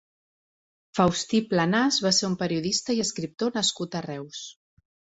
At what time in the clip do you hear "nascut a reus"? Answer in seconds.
3.63-4.45